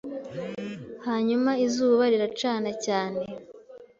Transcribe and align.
Hanyuma 1.07 1.51
izuba 1.65 2.03
riracana 2.11 2.71
cyane 2.85 3.21